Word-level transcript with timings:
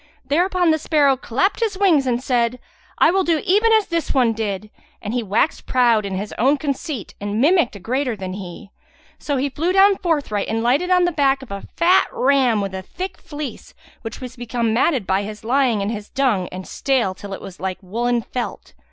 Thereupon 0.25 0.71
the 0.71 0.79
sparrow 0.79 1.15
clapped 1.15 1.59
his 1.59 1.77
wings 1.77 2.07
and 2.07 2.23
said, 2.23 2.57
"I 2.97 3.11
will 3.11 3.23
do 3.23 3.39
even 3.45 3.71
as 3.73 3.85
this 3.85 4.15
one 4.15 4.33
did;" 4.33 4.71
and 4.99 5.13
he 5.13 5.21
waxed 5.21 5.67
proud 5.67 6.07
in 6.07 6.15
his 6.15 6.33
own 6.39 6.57
conceit 6.57 7.13
and 7.21 7.39
mimicked 7.39 7.75
a 7.75 7.79
greater 7.79 8.15
than 8.15 8.33
he. 8.33 8.71
So 9.19 9.37
he 9.37 9.47
flew 9.47 9.71
down 9.73 9.97
forthright 9.99 10.47
and 10.47 10.63
lighted 10.63 10.89
on 10.89 11.03
the 11.05 11.11
back 11.11 11.43
of 11.43 11.51
a 11.51 11.67
fat 11.75 12.07
ram 12.11 12.61
with 12.61 12.73
a 12.73 12.81
thick 12.81 13.19
fleece 13.19 13.75
that 14.01 14.19
was 14.19 14.35
become 14.35 14.73
matted 14.73 15.05
by 15.05 15.21
his 15.21 15.43
lying 15.43 15.81
in 15.81 15.89
his 15.91 16.09
dung 16.09 16.47
and 16.51 16.67
stale 16.67 17.13
till 17.13 17.31
it 17.31 17.39
was 17.41 17.59
like 17.59 17.77
woollen 17.83 18.23
felt. 18.23 18.73